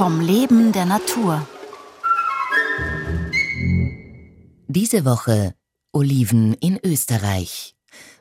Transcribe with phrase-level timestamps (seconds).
[0.00, 1.46] Vom Leben der Natur.
[4.66, 5.52] Diese Woche
[5.92, 7.74] Oliven in Österreich.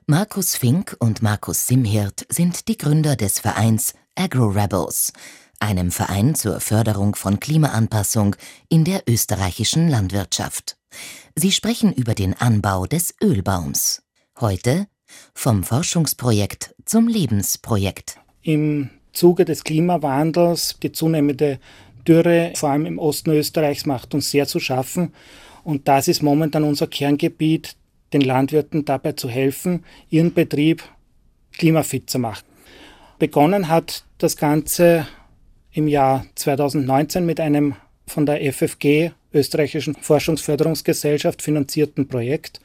[0.06, 5.14] Markus Fink und Markus Simhirt sind die Gründer des Vereins Agro Rebels,
[5.62, 8.36] einem Verein zur Förderung von Klimaanpassung
[8.68, 10.76] in der österreichischen Landwirtschaft.
[11.34, 14.02] Sie sprechen über den Anbau des Ölbaums.
[14.38, 14.88] Heute
[15.34, 18.20] vom Forschungsprojekt zum Lebensprojekt.
[18.42, 18.90] Im
[19.20, 21.60] Zuge des Klimawandels, die zunehmende
[22.08, 25.14] Dürre, vor allem im Osten Österreichs, macht uns sehr zu schaffen.
[25.66, 27.76] Und das ist momentan unser Kerngebiet,
[28.14, 30.84] den Landwirten dabei zu helfen, ihren Betrieb
[31.52, 32.46] klimafit zu machen.
[33.20, 35.06] Begonnen hat das Ganze
[35.74, 37.76] im Jahr 2019 mit einem
[38.08, 42.62] von der FFG, Österreichischen Forschungsförderungsgesellschaft, finanzierten Projekt,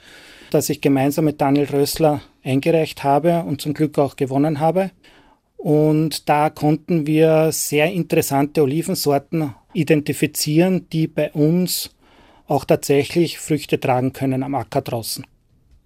[0.50, 4.92] das ich gemeinsam mit Daniel Rössler eingereicht habe und zum Glück auch gewonnen habe.
[5.64, 11.88] Und da konnten wir sehr interessante Olivensorten identifizieren, die bei uns
[12.46, 15.24] auch tatsächlich Früchte tragen können am Acker draußen.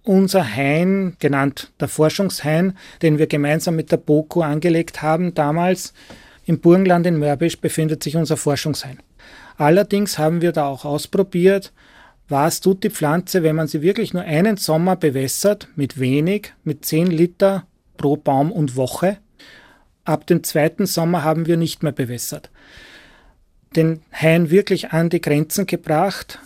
[0.03, 5.93] Unser Hain, genannt der Forschungshain, den wir gemeinsam mit der BOKU angelegt haben damals,
[6.45, 8.99] im Burgenland in Mörbisch befindet sich unser Forschungshain.
[9.55, 11.71] Allerdings haben wir da auch ausprobiert,
[12.27, 16.83] was tut die Pflanze, wenn man sie wirklich nur einen Sommer bewässert, mit wenig, mit
[16.83, 19.19] 10 Liter pro Baum und Woche.
[20.05, 22.49] Ab dem zweiten Sommer haben wir nicht mehr bewässert.
[23.75, 26.39] Den Hain wirklich an die Grenzen gebracht,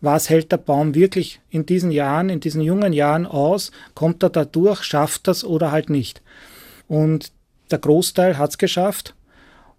[0.00, 3.70] was hält der Baum wirklich in diesen Jahren, in diesen jungen Jahren aus?
[3.94, 4.82] Kommt er da durch?
[4.82, 6.22] Schafft das oder halt nicht?
[6.88, 7.32] Und
[7.70, 9.14] der Großteil hat es geschafft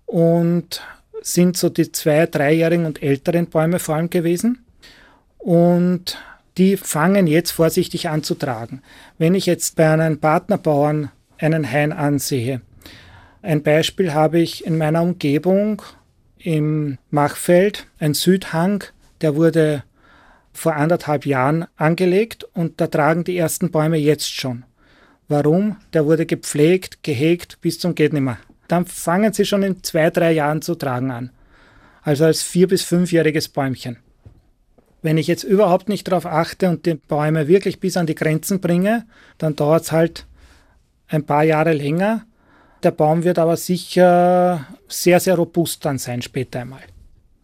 [0.06, 0.82] und
[1.22, 4.64] sind so die zwei, dreijährigen und älteren Bäume vor allem gewesen.
[5.38, 6.18] Und
[6.58, 8.82] die fangen jetzt vorsichtig an zu tragen.
[9.18, 12.62] Wenn ich jetzt bei einem Partnerbauern einen Hain ansehe,
[13.42, 15.82] ein Beispiel habe ich in meiner Umgebung
[16.38, 18.84] im Machfeld, ein Südhang,
[19.22, 19.84] der wurde
[20.54, 24.66] vor anderthalb Jahren angelegt und da tragen die ersten Bäume jetzt schon.
[25.28, 25.78] Warum?
[25.94, 28.38] Der wurde gepflegt, gehegt bis zum geht nimmer.
[28.68, 31.32] Dann fangen sie schon in zwei, drei Jahren zu tragen an.
[32.02, 33.98] Also als vier- bis fünfjähriges Bäumchen.
[35.02, 38.60] Wenn ich jetzt überhaupt nicht darauf achte und die Bäume wirklich bis an die Grenzen
[38.60, 39.06] bringe,
[39.38, 40.28] dann dauert es halt
[41.08, 42.26] ein paar Jahre länger.
[42.84, 46.82] Der Baum wird aber sicher sehr, sehr robust dann sein später einmal.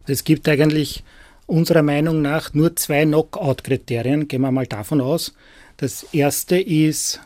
[0.06, 1.04] Es gibt eigentlich
[1.46, 5.34] unserer Meinung nach nur zwei Knockout-Kriterien, gehen wir mal davon aus.
[5.76, 7.20] Das erste ist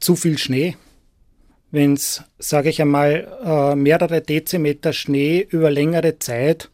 [0.00, 0.76] zu viel Schnee.
[1.70, 6.70] Wenn es, sage ich einmal, äh, mehrere Dezimeter Schnee über längere Zeit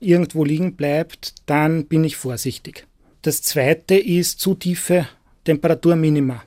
[0.00, 2.86] irgendwo liegen bleibt, dann bin ich vorsichtig.
[3.22, 5.08] Das zweite ist zu tiefe
[5.44, 6.42] Temperaturminima.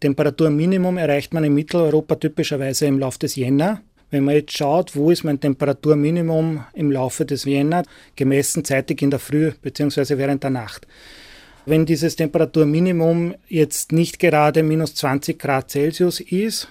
[0.00, 3.82] Temperaturminimum erreicht man in Mitteleuropa typischerweise im Laufe des Jänner.
[4.10, 7.82] Wenn man jetzt schaut, wo ist mein Temperaturminimum im Laufe des Jänner,
[8.16, 10.16] gemessen zeitig in der Früh bzw.
[10.16, 10.86] während der Nacht.
[11.66, 16.68] Wenn dieses Temperaturminimum jetzt nicht gerade minus 20 Grad Celsius ist,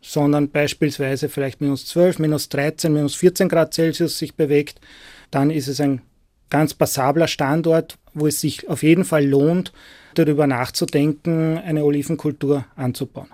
[0.00, 4.80] sondern beispielsweise vielleicht minus 12, minus 13, minus 14 Grad Celsius sich bewegt,
[5.30, 6.00] dann ist es ein
[6.52, 9.72] ganz passabler Standort, wo es sich auf jeden Fall lohnt,
[10.14, 13.30] darüber nachzudenken, eine Olivenkultur anzubauen.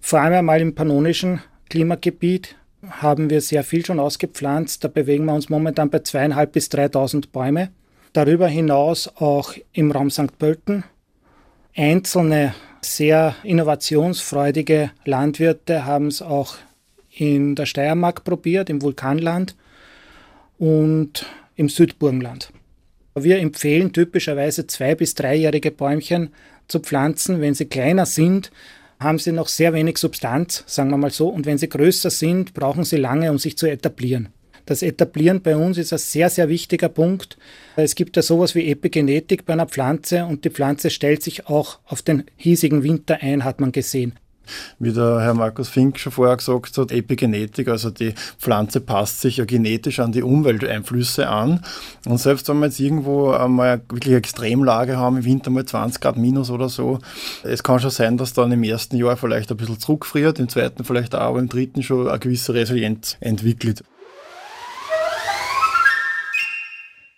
[0.00, 2.56] Vor allem einmal im pannonischen Klimagebiet
[2.88, 4.82] haben wir sehr viel schon ausgepflanzt.
[4.82, 7.68] Da bewegen wir uns momentan bei zweieinhalb bis 3.000 Bäume.
[8.14, 10.38] Darüber hinaus auch im Raum St.
[10.38, 10.84] Pölten.
[11.76, 16.56] Einzelne sehr innovationsfreudige Landwirte haben es auch
[17.10, 19.54] in der Steiermark probiert, im Vulkanland
[20.58, 21.26] und
[21.56, 22.53] im Südburgenland.
[23.14, 26.30] Wir empfehlen typischerweise zwei- bis dreijährige Bäumchen
[26.66, 27.40] zu pflanzen.
[27.40, 28.50] Wenn sie kleiner sind,
[28.98, 31.28] haben sie noch sehr wenig Substanz, sagen wir mal so.
[31.28, 34.30] Und wenn sie größer sind, brauchen sie lange, um sich zu etablieren.
[34.66, 37.36] Das Etablieren bei uns ist ein sehr, sehr wichtiger Punkt.
[37.76, 41.80] Es gibt ja sowas wie Epigenetik bei einer Pflanze und die Pflanze stellt sich auch
[41.84, 44.14] auf den hiesigen Winter ein, hat man gesehen.
[44.78, 49.38] Wie der Herr Markus Fink schon vorher gesagt hat, Epigenetik, also die Pflanze passt sich
[49.38, 51.60] ja genetisch an die Umwelteinflüsse an.
[52.06, 56.16] Und selbst wenn wir jetzt irgendwo einmal wirklich Extremlage haben, im Winter mal 20 Grad
[56.16, 56.98] minus oder so,
[57.42, 60.84] es kann schon sein, dass dann im ersten Jahr vielleicht ein bisschen zurückfriert, im zweiten
[60.84, 63.82] vielleicht auch, aber im dritten schon eine gewisse Resilienz entwickelt.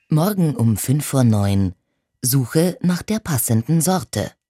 [0.08, 1.74] Morgen um 5 vor 9.
[2.22, 4.30] Suche nach der passenden Sorte.